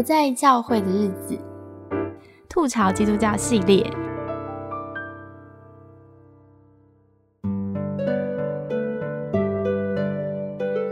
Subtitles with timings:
[0.00, 1.38] 不在教会的日子，
[2.48, 3.82] 吐槽基督教系列。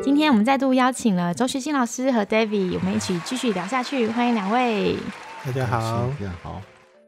[0.02, 4.06] 今天我们再度邀请了周学新老师和 David，我们一起继续聊下去。
[4.08, 4.96] 欢迎两位。
[5.42, 6.60] 大家好，大家好。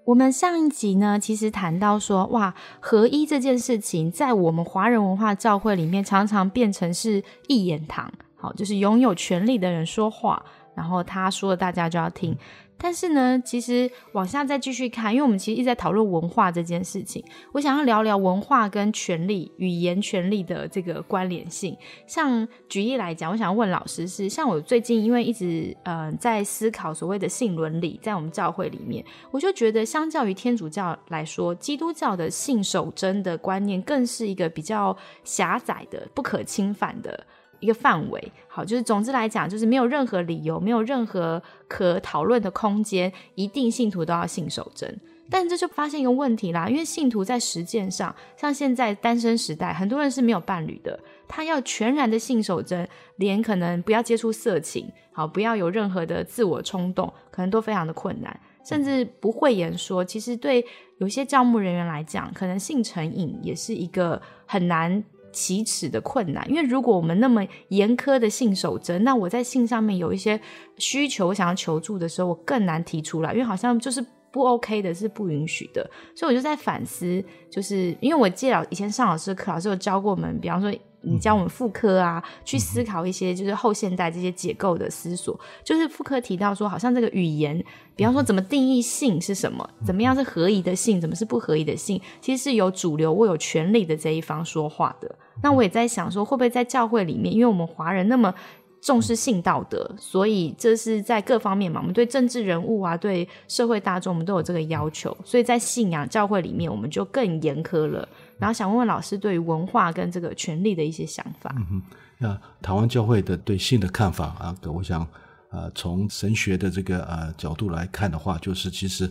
[0.07, 10.43] 我们上一集呢，其实谈到说，哇，合一这件事情，在我们华人文化教会里面，常常变成是一言堂，好，就是拥有权力的人说话，
[10.81, 12.35] 然后他说，大家就要听。
[12.79, 17.23] 但是呢，其实往下再继续看，因为我们其实一直在讨论文化这件事情，
[17.53, 21.77] 我想要聊聊文化跟权力、语言权力的这个关联性。
[22.07, 37.27] 像举例来讲，我想要问老师是，像我最近因为一直呃在思考所谓的性伦理，在我们教会里面，我就觉得相较于天主教来说，基督教的性守贞的观念更是一个比较狭窄的、不可侵犯的。
[37.61, 44.99] 一个范围，好，就是总之来讲，就是没有任何理由，没有任何可讨论的空间，一定信徒都要信守贞。
[45.33, 60.67] 但这就发现一个问题啦，因为信徒在实践上，像现在单身时代，很多人是没有伴侣的，他要全然的信守贞，连可能不要接触色情，好，不要有任何的自我冲动，可能都非常的困难，甚至不会言说，其实对
[60.99, 65.05] 有些教牧人员来讲，可能性成瘾也是一个很难。
[65.33, 70.41] 启齿的困难，因为如果我们那么严苛的性守则，那我在性上面有一些
[70.77, 75.89] 需求，我想要求助的时候，我更难提出来，因为好像就是不 OK 的，是不允许的。
[76.15, 80.73] 所以我就在反思，就是因为我记得以前上老师的课，老师有教过我们，比方说。
[81.03, 85.39] 你教我们妇科啊，去思考一些就是后现代这些解构的思索。
[85.65, 87.65] 就是妇科提到说，好像这个语言，
[87.97, 95.15] 比方说怎么定义性是什么，怎么样是合宜的性，怎么是不合宜的性，其实是有主流握有权力的这一方说话的。
[95.43, 98.35] 那我也在想说，会不会在教会里面，因为我们华人那么
[98.81, 108.09] 重视性道德，所以这是在各方面嘛，我们对政治人物啊，对社会大众，我们都有这个要求，所以在信仰教会里面，我们就更严苛了。
[108.39, 111.55] 然后想问问老师对于文化跟这个权利的一些想法。
[111.59, 111.83] 嗯哼，
[112.17, 115.07] 那台湾教会的对性的看法啊，我想
[115.51, 119.11] 呃从神学的这个呃角度来看的话，就是其实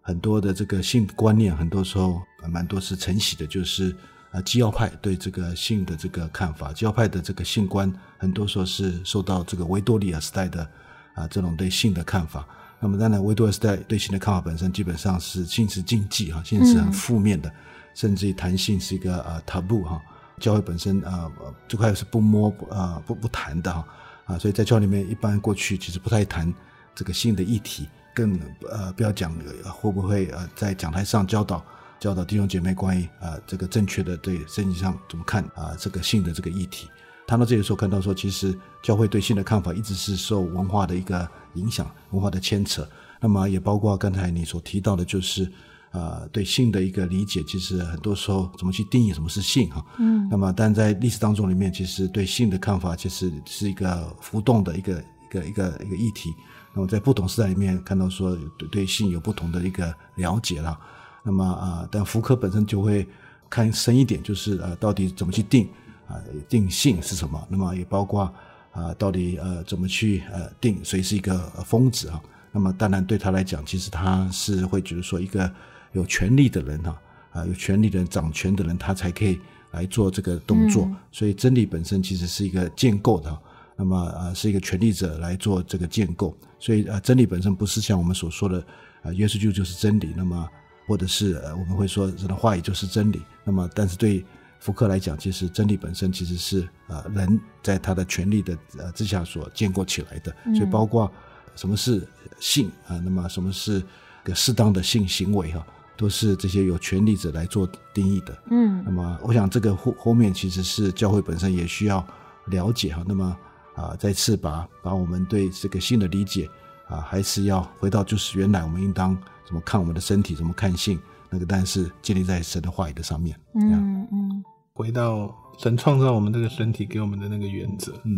[0.00, 3.92] 很多的这个性观念，很多时候蛮多是承袭的，就是
[4.30, 10.68] 呃基要派对这个性的这个看法，基要派的这个性观，很多时候是受到这个维多利亚时代的
[11.14, 12.46] 啊这种对性的看法。
[12.80, 17.50] 那么当然，维多利亚时代对性的看法本身基本上是性是禁忌哈，性是很负面的。
[17.94, 20.00] 甚至于谈性是一个呃 taboo 哈，
[20.38, 21.32] 教会本身呃
[21.66, 23.84] 这块是不摸呃不不谈的哈
[24.26, 26.54] 啊，所以在教里面一般过去其实不太谈
[26.94, 28.38] 这个性的议题，更
[28.70, 29.34] 呃不要讲
[29.64, 31.64] 会不会呃在讲台上教导
[31.98, 36.88] 教导弟兄姐妹关于啊这个正确的对圣经上怎么看啊这个性的这个议题。
[37.26, 42.88] 谈到这里时候，看到说其实教会对性的看法一直是受文化的一个影响，文化的牵扯，
[43.20, 45.50] 那么也包括刚才你所提到的，就是。
[45.90, 49.82] 呃，对性的一个理解，其实很多时候怎么去定义什么是性哈？
[49.98, 56.34] 嗯，那么但在历史当中里面，其实对性的看法其实是一个浮动的一个一个一个一个议题。
[56.74, 60.78] 那么在不同时代里面，看到说对对性有不同的一个了解了。
[61.22, 63.06] 那么啊，但福柯本身就会
[63.50, 65.68] 看深一点，就是呃，到底怎么去定
[66.06, 66.16] 啊？
[66.48, 67.46] 定性是什么？
[67.50, 68.32] 那么也包括
[68.72, 72.22] 啊，到底呃怎么去呃定谁是一个疯子啊？
[72.52, 75.50] 那么当然对他来讲，其实他是会觉得说一个。
[75.92, 77.00] 有权力的人哈
[77.32, 79.40] 啊，有权力的人、掌权的人，他才可以
[79.70, 80.86] 来做这个动作。
[81.10, 83.38] 所以真理本身其实是一个建构的，
[83.74, 86.36] 那么呃，是一个权力者来做这个建构。
[86.58, 88.62] 所以呃，真理本身不是像我们所说的
[89.02, 90.12] 呃，耶稣就就是真理。
[90.14, 90.46] 那么
[90.88, 93.22] 或者是呃我们会说人的话语就是真理。
[93.44, 94.24] 那么但是对
[94.58, 100.34] 福克来讲，其实真理本身其实是呃，人在他的权利的呃之下所建构起来的。
[100.56, 101.08] 所以包括
[101.54, 102.02] 什么是
[102.40, 103.80] 性啊，那么什么是
[104.24, 105.64] 个适当的性行为哈。
[105.96, 112.06] 都是这些有权利者来做定义的，嗯，那么我想这个后后面其实是教会本身也需要
[112.46, 113.36] 了解哈，那么
[113.74, 116.48] 啊再次把把我们对这个性的理解
[116.88, 120.98] 啊，还是要回到就是原来我们应当怎么看我们的身体，怎么看性，
[121.30, 128.16] 那个但是建立在神的话语的上面，嗯嗯，回到神创造我们这个身体给我们的那个原则，嗯。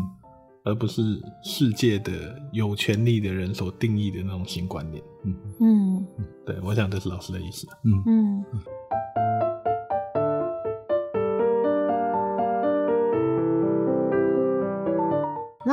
[0.63, 5.03] 而不是世界的有权利的人所定义的那种新观念。
[5.25, 6.07] 嗯嗯，
[6.45, 7.67] 对，我想这是老师的意思。
[7.83, 8.45] 嗯嗯。
[9.17, 9.30] 然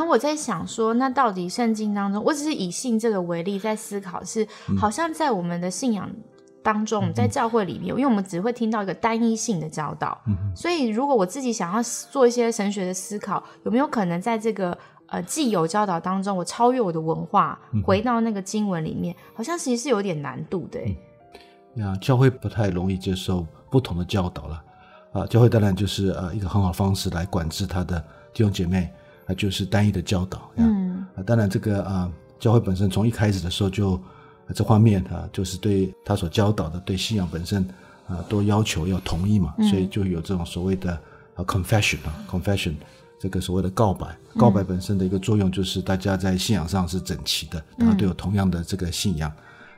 [0.03, 4.47] 后我在想说，那到底圣经当中，我只是以信这个为例，在思考是，
[4.77, 6.09] 好像在我们的信仰。
[6.63, 10.19] 当中，我们在教会里面，因为我们只会听到一个单一性的教导，
[10.53, 20.81] 所以如果我自己想要做一些神学的思考，有没有可能在这个呃既有教导当中，我超越我的文化，回到那个经文里面，好像其实是有点难度的。
[21.75, 24.63] 呀，教会不太容易接受不同的教导了。
[25.13, 27.97] 啊，教会当然就是呃一个很好的方式来管制他的
[28.33, 28.91] 弟兄姐妹，
[29.27, 30.50] 啊就是单一的教导。
[30.56, 34.00] 嗯，啊当然这个啊教会本身从一开始的时候就
[34.56, 37.68] 这方面啊就是对他所教导的对信仰本身
[38.07, 40.94] 啊都要求要同意嘛，所以就有这种所谓的
[41.35, 42.74] 啊 confession 啊 confession
[43.19, 49.31] 这个所谓的告白，告白本身的一个作用就是大家在信仰上是整齐的，大家都有同样的这个信仰。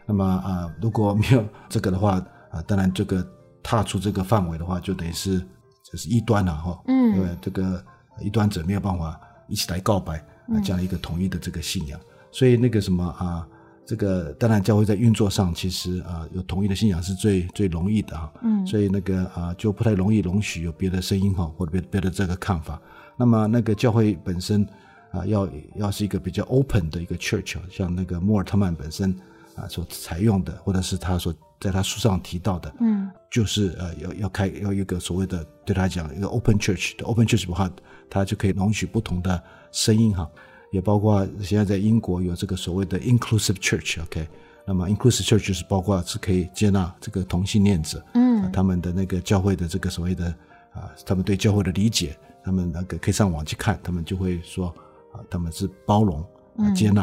[0.06, 3.26] 那么啊如果没有这个的话啊当然这个。
[3.62, 5.38] 踏出这个范围的话，就等于是
[5.84, 7.84] 就是异端了哈，嗯，因为这个
[8.22, 9.20] 异端者没有办法
[9.50, 10.18] 一起来告白
[10.48, 12.00] 啊，这样一个统一的这个信仰，
[12.32, 13.48] 所以那个什么啊，
[13.86, 22.80] 这个当然教会在运作上其实啊有统一的信仰是最最容易的啊，嗯，所以那个啊就不太容易容许有别的声音哈或者别别的这个看法。
[23.18, 24.66] 那么那个教会本身
[25.12, 29.14] 啊要要是一个比较 open 的一个 church，像那个莫尔特曼本身
[29.56, 31.34] 啊所采用的，或者是他所。
[31.60, 37.70] 在他书上提到的，嗯，就是呃，要要开要一个所谓的对他讲一个 open church 的 open church 的话，
[38.10, 40.30] 他就可以容许不同的声音哈，
[40.72, 44.26] 也包括现在在英国有这个所谓的 inclusive church，OK，
[44.66, 50.28] 那么 inclusive church 就是包括是可以接纳这个同性恋者，嗯，他们的那个教会的这个所谓的
[50.72, 54.68] 啊，他们对教会的理解，他们那个可以上网去看，他们就会说
[55.12, 57.02] 啊，他们是包容啊接纳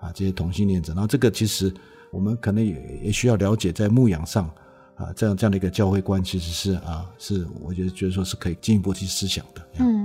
[0.00, 1.70] 啊这些同性恋者，然后这个其实。
[2.10, 4.48] 我们可能也也需要了解，在牧养上，
[4.94, 9.66] 啊，这样这样的一个教会观，其实是啊，是我觉得觉得说是可以进一步去思想的。
[9.78, 9.97] 嗯。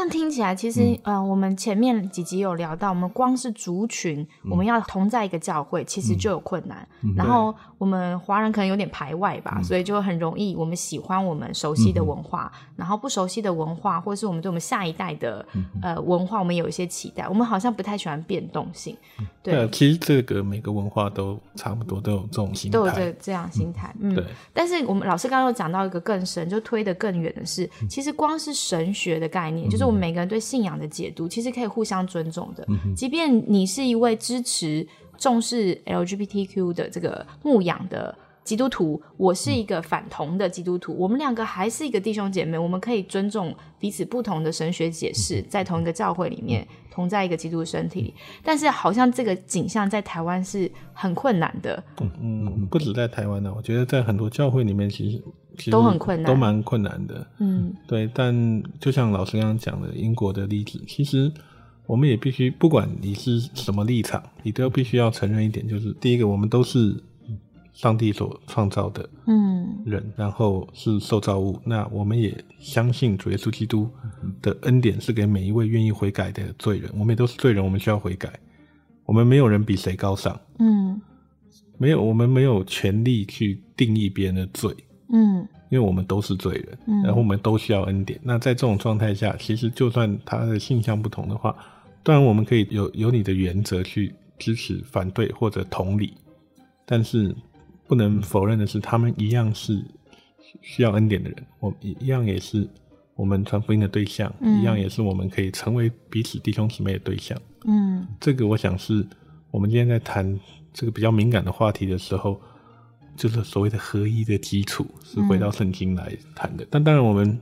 [0.00, 6.88] 这样听起来，其实呃，我们前面几集有聊到，我们光是族群，我们要同在一个教会，其实就有困难。
[7.14, 15.44] 然后我们华人可能有点排外吧，所以就很容易，我们喜欢我们熟悉的文化，然后不熟悉的文化，或者是我们对我们下一代的
[15.82, 17.28] 呃文化，我们有一些期待。
[17.28, 18.96] 我们好像不太喜欢变动性。
[19.42, 23.94] 对，其实这个每个文化都差不多，都有这种心态，都有这这样心态。
[24.00, 24.24] 嗯，对。
[24.54, 29.76] 但是我们老师刚刚又讲到一个更深，就推得更远的是，其实光是神学的概念就。
[29.76, 32.64] 是我们每个人对信仰的解读，其实可以互相尊重的。
[32.96, 34.86] 即便你是一位支持、
[35.18, 48.14] 重视 LGBTQ 的这个牧养的基督徒，我是一个反同的基督徒，我们两个还是一个弟兄姐妹，我们可以尊重彼此不同的神学解释，在同一个教会里面，同在一个基督身体里。
[48.44, 51.82] 但是，好像这个景象在台湾是很困难的。
[52.00, 55.20] 嗯嗯，不止在台湾呢，我觉得在很多教会里面，其实。
[55.68, 57.26] 都很困难，都蛮困难的。
[57.38, 58.08] 嗯，对。
[58.14, 61.32] 但就像老师刚刚讲的，英国的例子，其实
[61.86, 67.02] 我们也必须，不管你是什么立场，你都必须要承认一点，就是第一个，我们都是
[67.72, 71.60] 上帝所创造的，嗯，人，然后是受造物。
[71.64, 73.90] 那我们也相信主耶稣基督
[74.40, 76.88] 的恩典是给每一位愿意悔改的罪人。
[76.92, 78.32] 我们也都是罪人，我们需要悔改。
[79.06, 81.00] 我们没有人比谁高尚，嗯，
[81.78, 84.72] 没有，我们没有权利去定义别人的罪。
[85.12, 88.18] 嗯，因为我们都是罪人，嗯然后我们都需要恩典。
[88.22, 91.54] 那在这种状态下，其实就算他的性向不同的话，
[92.02, 96.14] 当然我们可以有有你的原则去支持、反对或者同理，
[96.86, 97.34] 但是
[97.88, 99.82] 不能否认的是，他们一样是
[100.60, 102.68] 需要恩典的人，我一样也是
[103.16, 107.36] 我们传福音的对象，一样也是我们可以成为彼此弟兄姊妹的对象。
[107.64, 109.04] 嗯，这个我想是
[109.50, 110.38] 我们今天在谈
[110.72, 112.40] 这个比较敏感的话题的时候。
[113.20, 117.38] 就是所谓的合一的基础是回到圣经来谈的，但当然我们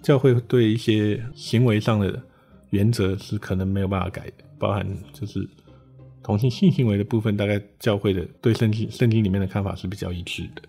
[0.00, 2.18] 教会对一些行为上的
[2.70, 5.46] 原则是可能没有办法改的，包含就是
[6.22, 10.62] 同性性行为的部分，大概教会的对圣经圣经里面的看法是比较一致的，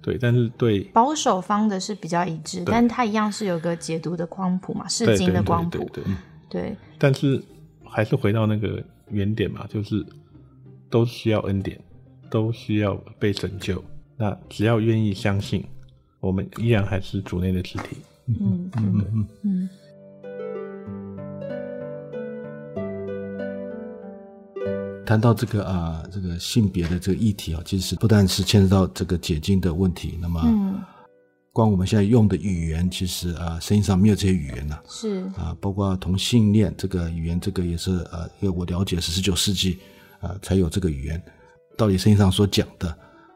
[0.00, 6.02] 对，但是对保守方的是比较一致，但它一样是有个解读的光谱嘛，圣经的光谱，对。
[6.50, 7.38] 对，但是
[7.84, 10.02] 还是回到那个原点嘛，就是
[10.88, 11.78] 都需要恩典。
[12.30, 13.82] 都需要被拯救。
[14.16, 15.64] 那只要愿意相信，
[16.20, 17.96] 我们依然还是主内的肢体。
[18.26, 19.68] 嗯嗯嗯嗯。
[25.06, 30.18] 谈到这个啊，这个性别的这个议题啊，其实不但是牵涉到这个解禁的问题。
[30.20, 30.84] 那么，
[31.50, 34.78] 光我们现在用的语言，其实啊，声音上没有这些语言呢。
[34.86, 39.78] 是啊，包括同性恋这个语言，这个也是呃，因为我了解是十九世纪
[40.20, 41.22] 啊才有这个语言。
[41.78, 42.88] 到底圣经上所讲的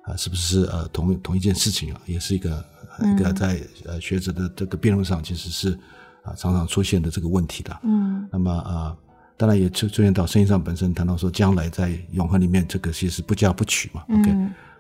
[0.02, 2.00] 啊，是不是呃同同一件事情啊？
[2.06, 2.64] 也是一个
[3.00, 5.78] 一个在呃学者的这个辩论上，其实是
[6.25, 7.80] 啊常常出现的这个问题的。
[7.84, 8.96] 嗯，那么啊，
[9.37, 14.04] 当然也出出现到圣经上本身谈到说，将来在永恒里面，这个其实不嫁不娶嘛。
[14.08, 14.32] OK，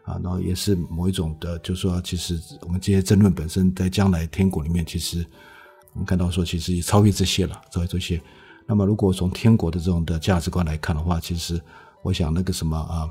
[0.04, 5.24] 啊，然后也是某一种的，就是说，其实我们这些争论本身，在将来天国里面，其实
[5.92, 8.20] 我们看到说，其实也超越这些了，超越这些。
[8.66, 11.60] 那么如果从天国的这种的价值观来看的话，其实
[12.02, 13.08] 我想那个什么啊。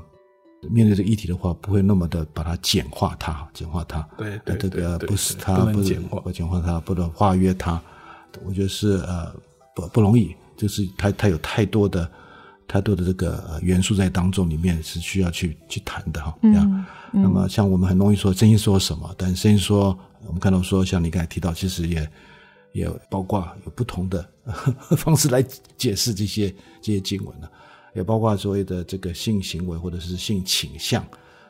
[0.70, 4.00] 面对这个议题的话，不会那么的把它简化它，简化它。
[4.16, 7.80] 对对这个不是它不简化，不简化它，不能化约它。
[8.44, 9.34] 我觉得是呃
[9.74, 12.10] 不不容易，就是它它有太多的
[12.68, 16.34] 太多的这个元素在当中，里面是需要去去谈的哈。
[16.42, 16.84] 嗯。
[17.14, 22.08] 那么像我们很容易说真心说什么，但真心说，我们看到说像你刚才提到，其实也
[22.72, 24.26] 也包括有不同的
[24.96, 25.44] 方式来
[25.76, 26.48] 解释这些
[26.80, 27.46] 这些经文呢。
[27.94, 31.02] 也包括所谓的这个性行为或者是性倾向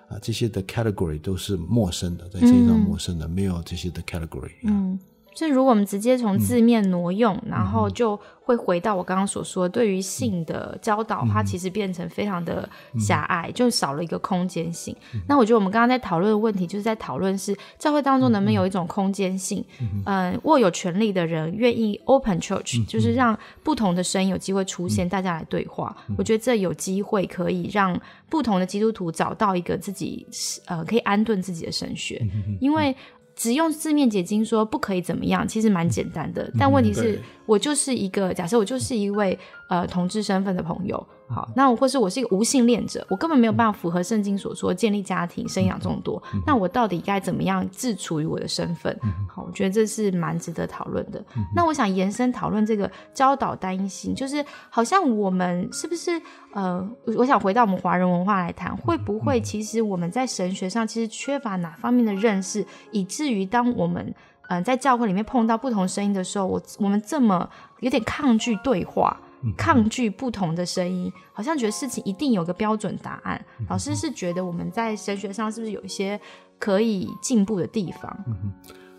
[0.08, 4.52] 啊，这些的 category 都是陌生的，在这一上陌生的，没有这些的 category。
[4.64, 4.98] 嗯。
[5.34, 14.94] 所以，如果我们直接从字面挪用，然后就会回到我刚刚所说，对于性的教导，它其实变成非常的狭隘，就少了一个空间性。
[15.26, 19.64] 那我觉得我们刚刚在讨论的问题，就是在讨论是教会当中能不能有一种空间性，
[20.04, 25.96] 嗯，握有权力的人愿意 open church，就是让不同的声音有机会出现，大家来对话。
[26.18, 27.98] 我觉得这有机会可以让
[28.28, 30.26] 不同的基督徒找到一个自己
[30.66, 32.20] 呃可以安顿自己的神学，
[32.60, 32.94] 因为。
[33.34, 36.50] 只用字面解经说不可以怎么样，其实蛮简单的。
[36.58, 41.06] 但问题是我就是一个假设，我就是一位呃同志身份的朋友。
[41.28, 46.22] 好，那我或是我是一个无性恋者，我根本没有办法符合圣经所说建立家庭、生养众多。
[46.46, 48.94] 那我到底该怎么样自处于我的身份？
[49.26, 51.24] 好，我觉得这是蛮值得讨论的。
[51.56, 56.20] 那我想延伸讨论这个教导单一性，就是好像我们是不是
[56.52, 64.14] 呃，我想回到我们华人文化来谈，会不会其实我们在神学上其实缺乏哪方面的认识，以至于当我们
[64.48, 67.48] 嗯在教会里面碰到不同声音的时候，我我们这么
[67.80, 69.18] 有点抗拒对话。
[69.56, 73.44] 抗拒不同的声音，好像觉得事情一定有个标准答案。
[73.68, 76.20] 老师是觉得我们在神学上是不是有一些
[76.60, 78.24] 可以进步的地方？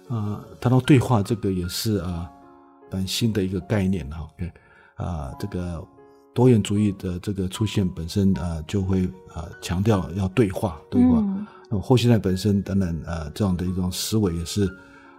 [0.09, 2.29] 啊，谈到对话，这个也是啊，
[2.91, 4.27] 很新的一个概念哈。
[4.33, 4.51] OK，
[4.95, 5.81] 啊，这个
[6.33, 11.23] 多元主义的这个出现本身啊，就会啊强调要对话，对话。
[11.69, 14.69] 那么后现代本身等等啊，这样的一种思维也是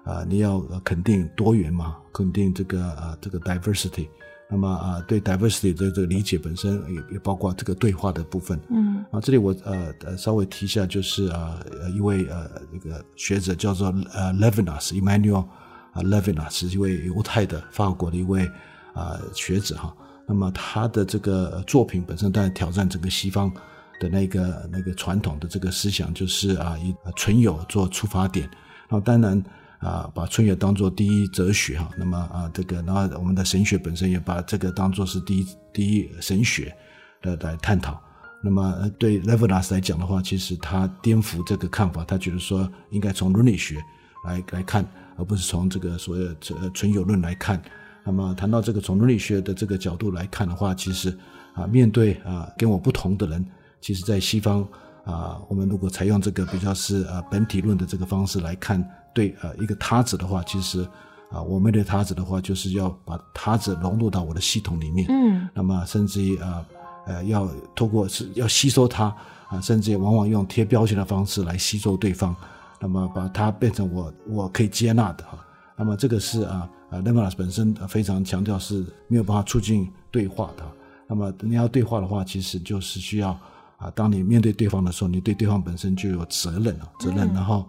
[0.04, 4.06] 啊，你要肯定多元嘛，肯定这个啊这个 diversity。
[4.46, 8.60] 那么啊，对 diversity 的这个理解本身也也包括这个对话的部分。
[8.68, 11.58] 嗯，啊，这里我呃呃稍微提一下，就是啊，
[11.96, 15.46] 一位呃这个学者叫做呃 Levinas，Emmanuel
[15.92, 18.46] 啊 Levinas 是一位犹太的法国的一位
[18.92, 19.96] 啊学者哈。
[20.28, 23.50] 那么他的这个作品本身当然挑战整个西方
[23.98, 28.46] 的那个那个传统的这个思想，就是啊以纯友做出发点。
[28.88, 29.42] 然后当然。
[29.84, 36.74] 啊，把春游当做第一哲学哈，那么啊，这个，然后我们的神学本身也把这个当做是第一第一神学
[37.20, 38.00] 的来探讨。
[38.42, 43.76] 那么对 Levinas 来讲的话，其实他颠覆这个看法，他觉得说应该从伦理学
[44.24, 44.86] 来来看，
[45.18, 46.34] 而不是从这个所谓的
[46.72, 47.62] 纯有论来看。
[48.04, 51.14] 那么谈到这个从伦理学的这个角度来看的话，其实
[51.54, 53.44] 啊，面对啊跟我不同的人，
[53.80, 54.66] 其实在西方
[55.04, 58.84] 啊，我们如果采用这个比较是呃本体论的这个方式来看。
[59.14, 60.82] 对呃一个他者的话，其实
[61.30, 65.06] 啊，我们的他者的话，就是要把他者融入到我的系统里面。
[65.08, 66.66] 嗯，那么甚至于啊
[67.06, 69.14] 呃，要透过是要吸收他
[69.46, 72.34] 啊，甚至往往用贴标签的方式来吸收对方，
[72.80, 75.38] 那么把它变成我我可以接纳的哈。
[75.76, 80.64] 那么这个是啊啊 l e m a s 本身非常强调是没有办法促进对话的。
[81.06, 83.38] 那么你要对话的话，其实就是需要
[83.76, 87.64] 啊，当你面对对方的时候，你对对方本身就有责任了，责任，然后。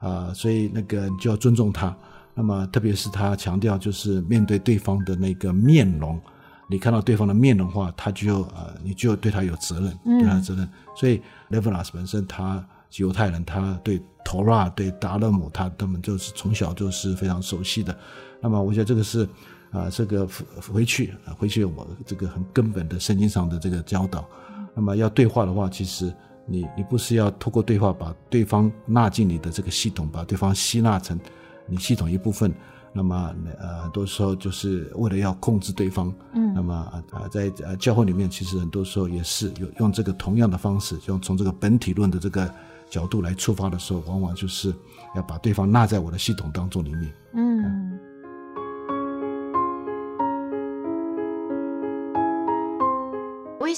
[0.00, 1.94] 啊，所以那个你就要尊重他。
[2.32, 6.18] 那么，特别是他强调，就是面对对方的那个面容，
[6.70, 10.66] 你看到对方的面容的话，他就呃，你就对他有责任，对他责任。
[10.96, 17.94] 所以，Levinas 本身他犹太人，他对 Torah 对达勒姆，他根本就是从小就是非常熟悉的。
[18.40, 19.28] 那么，我觉得这个是
[19.70, 20.26] 啊，这个
[20.72, 24.24] 回去回去我这个很根本的圣经上的这个教导。
[24.74, 26.12] 那么，要对话的话，其实。
[26.46, 31.16] 你你不是要透过对话把对方纳进你的这个系统，把对方吸纳成
[31.64, 32.52] 你系统一部分，
[32.92, 36.74] 那么呃很多时候就是为了要控制对方，嗯，那么
[37.12, 42.52] 啊在呃教会里面其实很多时候也是有用这个同样的方式，用从这个本体论的这个
[42.88, 44.74] 角度来出发的时候，往往就是
[45.14, 47.89] 要把对方纳在我的系统当中里面，嗯。
[47.89, 47.89] 我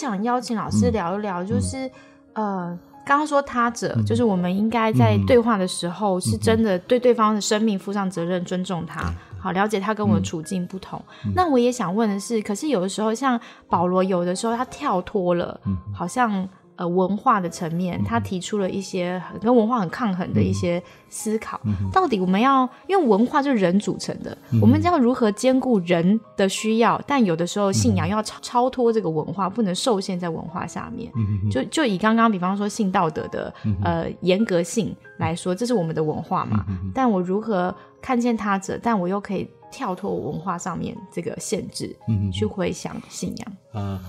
[0.02, 1.90] 想邀请老师聊一聊，就是。
[2.34, 10.98] 呃，刚刚说他者，就是我们应该在对话的时候，是真的对对方的生命负上责任，尊重他，好了解他跟我的处境不同。
[11.34, 15.60] 那我也想问的是，可是有的时候，像保罗，有的时候他跳脱了，
[15.94, 16.48] 好像。
[16.82, 21.60] 呃文化的层面，他提出了一些跟文化很抗衡的一些思考。
[21.92, 27.00] 到底我们要因为文化就是人组成的，我们要如何兼顾人的需要？
[27.06, 31.12] 但有的时候信仰要超超脱这个文化，不能受限在文化下面。
[31.48, 36.66] 就就以刚刚比方说性道德的呃严格性来说，这是我们的文化嘛？
[36.92, 41.94] 但我如何看见他者，但我又可以跳脱文化上面这个限制，
[42.32, 44.00] 去回想信仰啊？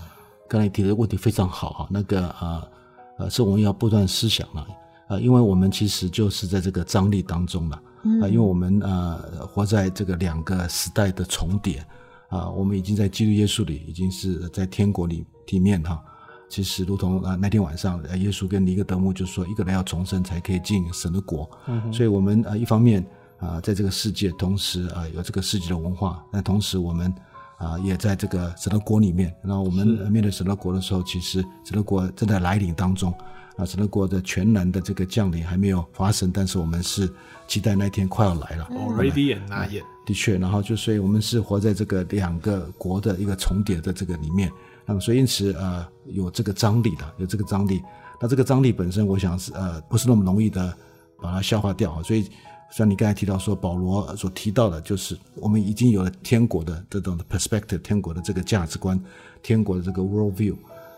[0.54, 2.64] 刚才提的问题非常好哈，那个啊
[3.18, 4.68] 呃，是我们要不断思想了
[5.08, 7.82] 啊，因为我们其实就是在这个张力当中了
[8.22, 9.18] 啊，因为我们呃
[9.48, 11.84] 活在这个两个时代的重叠
[12.30, 16.00] 啊，我们已经在基督耶稣里，已经是在天国里里面哈。
[16.48, 21.50] 其实如同啊那天晚上，耶稣跟尼哥德牧就说，一个人要重生才可以进神的国，
[21.92, 23.04] 所以我们啊一方面
[23.40, 27.12] 啊在这个世界，同时啊有这个世界的文化，但同时我们。
[27.58, 29.34] 啊，也在这个神的国里面。
[29.44, 33.14] 然后我们面对神的国的时候，其实神的国正在来临当中。
[33.56, 37.08] 啊，神的国的全然的这个降临还没有发生，但是我们是
[37.48, 38.68] 期待那天快要来了。
[38.72, 39.84] Already and not yet。
[40.08, 44.52] 的确，然后就所以我们是活在这个两个国的一个重叠的这个里面。
[44.86, 47.80] 那么所以因此呃有这个张力的，有这个张力。
[48.20, 50.76] 那这个张力本身，我想是呃不是那么容易的
[51.22, 52.02] 把它消化掉。
[52.02, 52.28] 所以。
[52.76, 59.00] 像你刚才提到说，保罗所提到的，就是我们已经有了天国的这种的 perspective，天国的这个价值观，
[59.44, 60.56] 天国的这个 world view。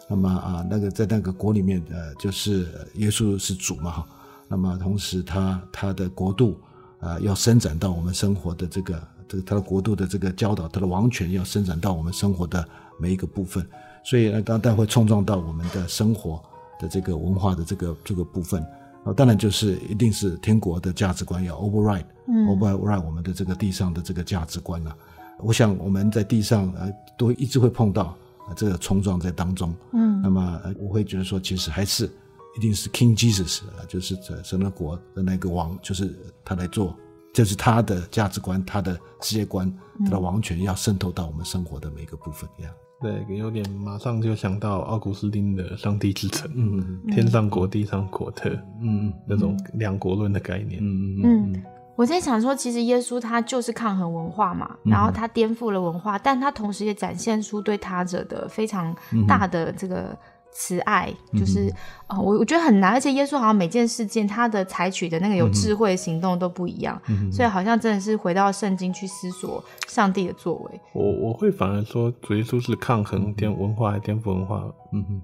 [0.08, 4.08] 那么啊，那个在那个国里面，呃，就是耶稣是主嘛哈。
[4.48, 6.58] 那么同时，他他的国度
[7.02, 12.66] 啊，要伸展到我们生活的这个这个他的国度的这个教导，他的王权要伸展到我们生活的
[12.98, 13.68] 每一个部分。
[14.02, 16.42] 所以呢，当然会冲撞到我们的生活
[16.80, 18.66] 的这个文化的这个这个部分。
[19.06, 24.98] 啊，当然就是一定是天国的价值观要 override，override 我们的这个地上的这个价值观了。
[25.40, 29.74] 我想我们在地上呃都一直会碰到啊这个冲撞在当中。
[29.94, 32.10] 嗯，那么我会觉得说，其实还是
[32.58, 36.98] 一定是 King Jesus 啊，就是在神的国的那个王，就是他来做，
[37.34, 39.72] 就是他的价值观、他的世界观、
[40.06, 42.74] 他的王权要渗透到我们生活的每一个部分一样。
[43.06, 48.50] 对，有点马上就想到奥古斯丁的“上帝之城”，嗯，天上国，地上国特，
[48.82, 51.64] 嗯，那种两国论的概念，嗯嗯。
[51.96, 58.96] 我在想说，其实耶稣他就是抗衡文化嘛，然后他颠覆了文化，但他同时也展现出对他者的非常
[59.28, 60.18] 大的这个。
[60.58, 61.70] 慈爱就是
[62.08, 70.80] 啊，我我觉得很难，而且耶稣好像每件事件他的采取的那个有智慧行动都不一样，所以好像真的是回到圣经去思索上帝的作为。
[70.94, 74.64] 我我会反而说，主耶稣是抗衡颠文化、颠覆文化，
[74.94, 75.22] 嗯哼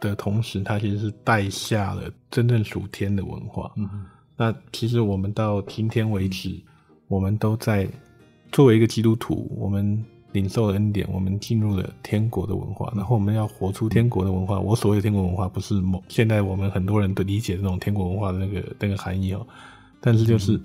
[0.00, 3.70] 的同时，他其实是带下了真正属天的文化。
[3.76, 4.04] 嗯哼，
[4.36, 6.60] 那其实我们到今天为止，
[7.06, 7.88] 我们都在
[8.50, 10.04] 作为一个基督徒，我们。
[10.34, 14.58] 领受了恩典，我们进入了天国的文化，然后我们要活出天国的文化。
[14.58, 19.46] 我所谓的天国文化，不是某现在我们很多人都理解这种天国文化的那个那个含义哦，
[20.00, 20.60] 但是就是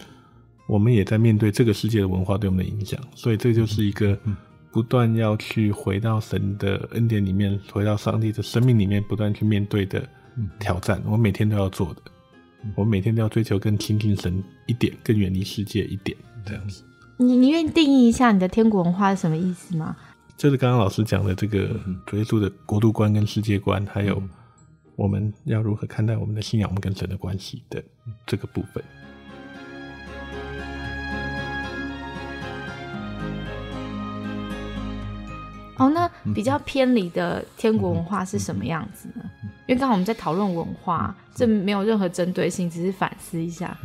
[0.68, 4.18] 我们也在面对这个世界的文化对我们的影响，所以这就是一个
[4.72, 10.04] 不断要去回到神的恩典里面，回到上帝的生命里面，不断去面对的
[10.60, 11.00] 挑战。
[11.06, 12.02] 我每天都要做的，
[12.76, 16.84] 我每天都要追求更亲近神一点，更远离世界一点，这样子。
[17.22, 19.94] 你你愿意定义一下你的天国文化是什么意思吗？
[20.38, 24.24] 就是刚刚老师讲的这个主耶稣的国度观跟世界观，还有
[24.96, 27.84] 我们要如何看待我们的信仰，我们跟神的关系的
[28.26, 28.82] 这个部分。
[35.76, 39.30] 哦，那比较偏离的天国文化是什么样子呢？
[39.68, 43.78] 因为刚好我们在讨论文化，这没有任何针对性，只是反思一下。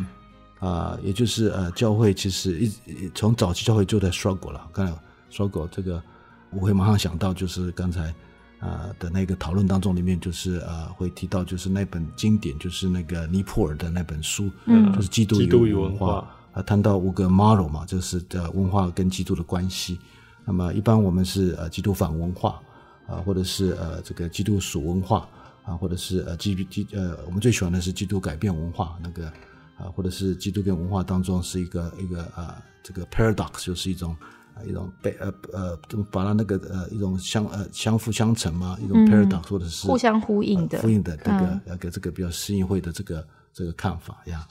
[0.61, 2.73] 啊，也就是呃，教会其实一
[3.15, 4.67] 从早期教会就在 struggle 了。
[4.73, 4.93] 刚才
[5.31, 6.03] struggle 这个，
[6.51, 8.15] 我会马上想到就是刚才
[8.61, 19.99] 啊的那个讨论当中里面，就是呃会提到就是那本经典，就是那个尼泊尔的那本书，嗯，就是基督与文化啊，谈到五个 model 嘛，就是的文化跟基督的关系。
[20.47, 22.59] 那么一般我们是呃基督反文化
[23.07, 25.29] 啊，或者是呃这个基督属文化
[25.65, 29.31] 啊，或者是呃基基呃我们最喜欢的是基督改变文化那个。
[29.77, 34.17] 啊，或者是基督教文化当中是一个一个啊，这个 paradox 就是一种
[34.55, 35.79] 啊一种被呃呃，
[36.13, 44.47] 把它那个呃一种相呃相辅相成嘛，一种 paradox 或者是互相呼应的呼应的这个呃给这个比较适应会的这个这个看法呀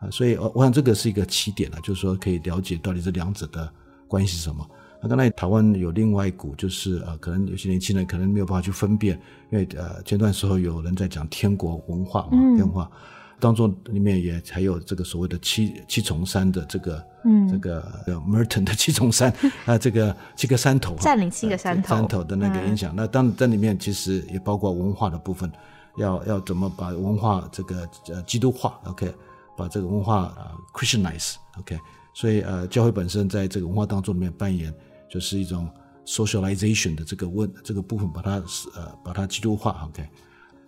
[0.00, 3.72] 啊，所以我想这个是一个起点了，就是说可以了解到底这两者的
[4.08, 4.68] 关系是什么。
[5.00, 9.20] 那刚才台湾有另外一股，就是呃，可能有些年轻人可能没有办法去分辨，
[9.52, 12.90] 因为呃前段时候有人在讲天国文化嘛，天文化。
[13.40, 19.32] 当中里面也还有这个所谓的七七重山的这个，嗯，这个 Merton 的七重山
[19.66, 21.88] 啊，这个七个山头占领七个山头。
[21.88, 22.94] 山头的那个影响。
[22.96, 25.50] 那当然在里面其实也包括文化的部分，
[25.96, 29.12] 要要怎么把文化这个呃基督化，OK，
[29.56, 31.78] 把这个文化啊 Christianize，OK，
[32.12, 34.72] 所以呃教会本身在这个文化当中里面扮演
[35.10, 35.68] 就是一种
[36.06, 38.32] socialization 的这个问这个部分，把它
[38.74, 40.08] 呃把它基督化，OK，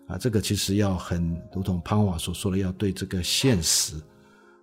[0.06, 3.94] 啊这个其实要很如同潘华所说的，要对这个现实。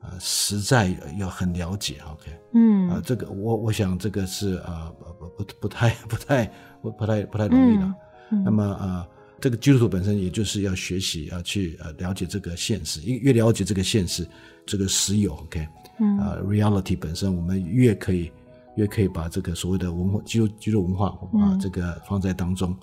[0.05, 6.45] 呃，实在要很了解，OK，嗯，啊，这个我我想这个是啊不不不不太不太
[6.81, 7.95] 不不太不太容易的。
[8.43, 9.07] 那么啊，
[9.39, 14.27] 这个基督徒本身也就是要学习要去呃了解这个现实，越越了解这个现实，
[14.65, 15.65] 这个实有，OK，
[16.01, 18.29] 嗯，啊，reality 本身我们越可以
[18.75, 22.75] 越可以把这个所谓的文化基督基督文化啊这个放在当中，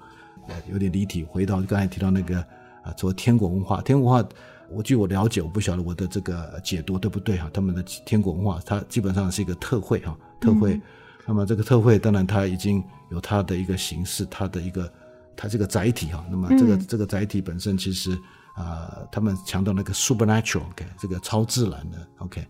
[0.50, 2.38] 呃，有点离题，回到刚才提到那个
[2.82, 4.28] 啊，说天国文化，天国文化。
[4.72, 7.50] 我据我了解，我不晓得我的这个解读对不对哈？
[7.52, 10.80] 他们的天国文化，它基本上是一个特会哈，特会。
[11.26, 14.88] 那么这个特会，当然它已经有它的一个形式，它的一个
[15.36, 16.24] 它这个载体哈。
[16.30, 18.16] 那么这个这个载体本身，其实
[18.54, 22.46] 啊，他们强调那个 supernatural，OK，这个超自然的，OK，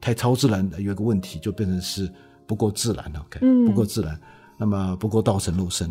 [0.00, 2.12] 太超自然的有一个问题，就变成是
[2.48, 4.20] 不够自然了，OK，不够自然，
[4.60, 5.90] 那么不够道神肉身。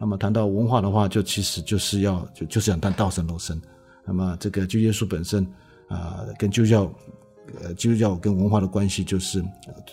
[0.00, 3.60] 那么谈到文化的话，就其实就是要就就是想谈道神肉身。
[4.06, 5.46] 那么这个就耶稣本身
[5.88, 6.90] 啊，跟基督教，
[7.62, 9.44] 呃，基督教跟文化的关系，就是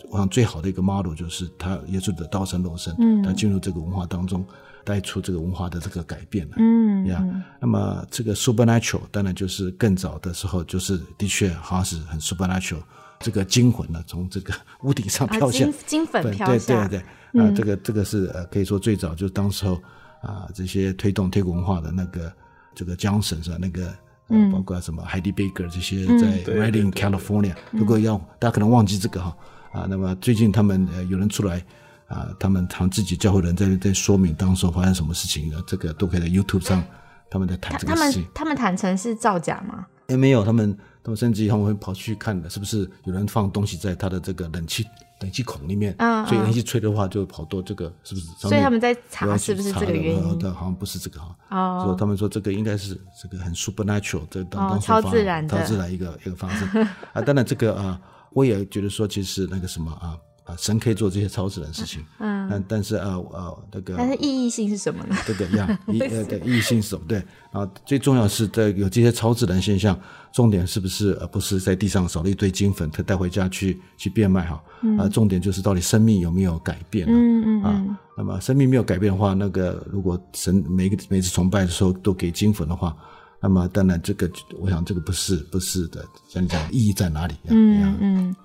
[0.09, 4.45] 我想最好的一个 model 就是他耶稣的道成肉身，嗯，他进入这个文化当中，
[4.85, 7.21] 带出这个文化的这个改变了，嗯，呀，
[7.59, 12.81] 那么这个 supernatural 当然就是更早的时候，就是的确好像是很 supernatural，
[13.19, 19.81] 这个精魂呢从这个屋顶上飘下，金粉飘下，对对对，啊，这个这个是呃可以说最早就是当时候
[20.21, 22.31] 啊这些推动推古文化的那个
[22.75, 23.57] 这个江省是吧？
[23.59, 23.93] 那个。
[24.29, 29.35] 嗯，包括什么海蒂贝格这些在 Redding California，如果要大家可能忘记这个哈
[29.73, 31.61] 啊，那么最近他们呃有人出来
[32.07, 36.81] 啊，他们他们自己教会人在在说明当时发生什么事情的，这个都可以在 YouTube 上
[37.29, 38.25] 他们在谈这个事情。
[38.33, 39.85] 他们坦诚是造假吗？
[40.07, 44.85] 也没有，他们他们甚至他们会跑去看的，是不是有人放东西在他的这个冷气。
[45.23, 45.95] 冷气孔里面，
[46.27, 48.27] 所以冷气吹的话，就好多这个是不是？
[48.37, 50.39] 所以他们在查是不是这个原因？
[50.41, 51.35] 但，好像不是这个哈。
[51.49, 51.83] 哦。
[51.85, 56.65] 说他们说这个应该是这个很 supernatural，这当当超自然的超自然一个一个方式
[57.13, 57.21] 啊。
[57.21, 57.99] 当然这个啊，
[58.31, 60.17] 我也觉得说，其实那个什么啊。
[60.45, 65.15] 啊，神可以做这些超自然事情，嗯，但但是呃呃那个，但是意义性是什么呢？
[65.25, 67.05] 这个样 意呃的意义性是什么？
[67.07, 69.97] 对，啊最重要是在有这些超自然现象，
[70.33, 74.61] 重点是不是呃不是在地上扫了一堆金粉，他带回家去去变卖哈？
[74.99, 77.07] 啊，重点就是到底生命有没有改变？
[77.09, 82.93] 嗯嗯啊，那么生命没有改变的话，那个如果神每个每次崇拜的时候都给金粉的话，
[83.41, 84.29] 那么当然这个
[84.59, 87.35] 我想这个不是不是的，像你讲意义在哪里？
[87.47, 88.35] 嗯嗯。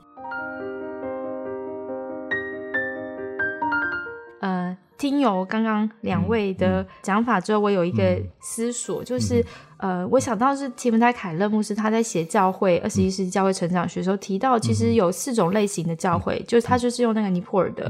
[4.99, 9.43] 听由刚刚两位的讲法之后，我有一个思索，就是。
[9.79, 17.89] 呃，我想到是提姆泰凯勒牧师他在写教会二十一世纪教会成长学的时候提到，其实有四种类型的教会，就是他就是用那个尼泊尔的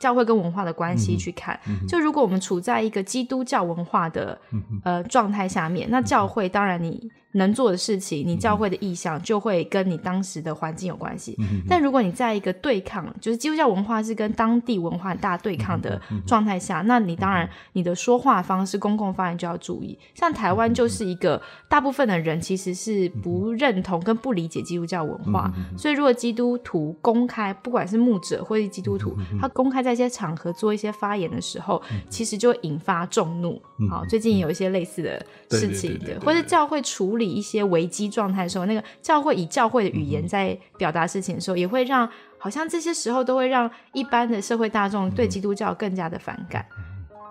[0.00, 1.56] 教会跟文化的关系去看。
[1.86, 4.36] 就如果我们处在一个基督教文化的
[4.82, 11.34] 呃状态下面，那教会当然你能做的事情，你教会的意向就会跟你当时的环境有关系。
[11.66, 19.98] 但如果你在一个对抗，就是基督教文化是跟当地文化大对抗的状态下，那你当然你的说话方式、公共发言就要注意。
[20.14, 21.40] 像台湾就是一个。
[21.68, 33.60] 大部分的人其实是不认同跟不理解基督教文化，所以如果基督徒公开，不管是牧者或是基督徒，他公开在一些场合做一些发言的时候，其实就会引发众怒。
[33.90, 46.64] 好，最近有一些类似的事情，对，或者教会处理一些危机状态的时候，那个教会以教会的语言在表达事情的时候，也会让好像这些时候都会让一般的社会大众对基督教更加的反感。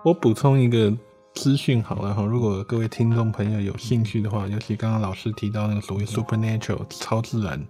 [0.04, 0.96] 我补充一个。
[1.34, 7.64] 资讯好了哈，如果各位听众朋友有兴趣的话，尤其刚刚老师提到那个所谓 supernatural 超自然，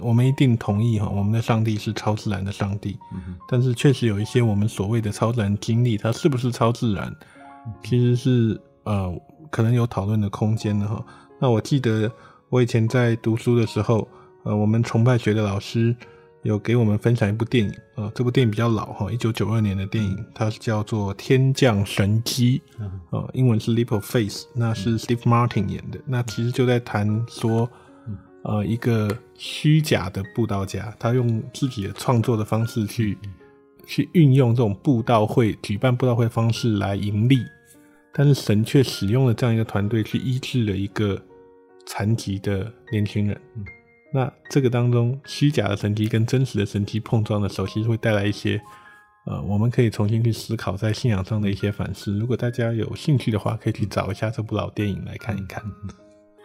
[0.00, 2.98] 我们一定同意哈，我们的上帝是超自然的上帝。
[3.48, 7.14] 但是确实有一些我们所谓的超自然经历，它是不是超自然，
[7.84, 9.14] 其实是呃
[9.48, 11.04] 可能有讨论的空间的哈。
[11.38, 12.10] 那我记得
[12.48, 14.06] 我以前在读书的时候，
[14.44, 15.94] 呃，我们崇拜学的老师。
[16.44, 22.60] 有给我们分享一部电影啊，这部电影比较老哈，一九九二年的电影，它是叫做《天降神机》，
[23.08, 25.98] 呃，英文是《Leap of Faith》，那是 Steve Martin 演的。
[26.04, 27.66] 那其实就在谈说，
[28.42, 33.16] 呃，一个虚假的布道家，他用自己的创作的方式去
[33.86, 37.38] 去运用这种布道会举办布道会方式来盈利，
[38.16, 41.20] 但是神却使用了这样一个团队去医治了一个
[41.84, 43.40] 残疾的年轻人。
[44.12, 48.60] 那这个当中，虚假的神迹跟真实的神迹碰撞的时候，其实会带来一些
[49.26, 52.16] 呃，我们可以重新去思考在信仰上的一些反思。
[52.16, 55.62] 如果大家有兴趣的话，可以去找一下这部老电影来看一看。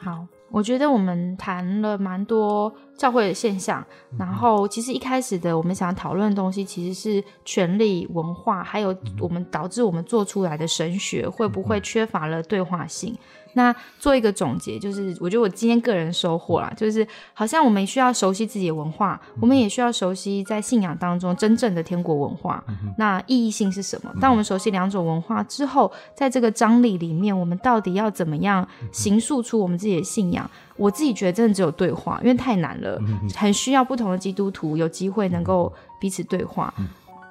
[0.01, 0.27] 好。
[0.51, 3.85] 我觉得我们谈了蛮多教会的现象，
[4.17, 13.17] 然后其实一开始的我们想讨论的东西其实是权力文化，还有我们导致我们做出来的神学会不会缺乏了对话性。
[13.53, 22.63] 那做一个总结，就是我觉得我今天个人收获啦，就是好像我们需要熟悉自己的文化，我们也需要熟悉在信仰当中真正的天国文化。
[22.99, 24.13] 那意义性是什么？
[24.21, 30.38] 当我们熟悉两种文化之后，在这个张力里面，我们到底要怎么样形塑出我们自己的信仰？
[30.75, 33.02] 我自己觉得真的只有对话，因为太难了，
[33.36, 36.73] 很需要不同的基督徒有机会能够彼此对话。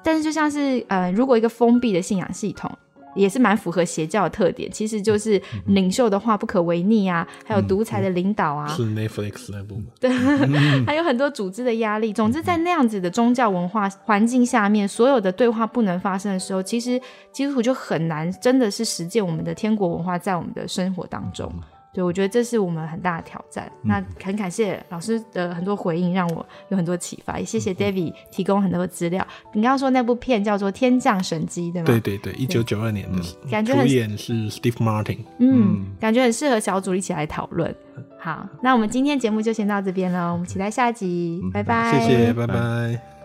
[0.03, 2.71] 但是就像是呃，如果一个封闭的信仰系统。
[3.15, 9.87] 也是蛮符合邪教的特点，其实就是领袖的话不可违逆啊，还有独裁的领导啊，是 Netflix 那部吗？
[9.99, 10.09] 对，
[10.87, 12.13] 还有很多组织的压力。
[12.13, 17.01] 总之，在那样子的宗教文化环境下面，所有的对话不能发生的时候，其实
[17.33, 21.51] 基督徒就很难真的是实践我们的天国文化在我们的生活当中。
[21.99, 23.69] 对，我觉得这是我们很大的挑战。
[23.83, 27.41] 那很感谢老师的很多回应，让我有很多启发。
[27.41, 29.27] 也谢谢 David 提供很多资料。
[29.53, 31.87] 你刚刚说那部片叫做《天降神机》，对吗？
[31.87, 35.19] 对对对，一九九二年的，感觉主演是 Steve Martin。
[35.41, 37.75] 嗯，感觉很适合小组一起来讨论。
[38.21, 41.99] 好，那我们今天节目就先到这边了，我们期待下集，拜拜。
[41.99, 43.18] 谢谢，拜拜。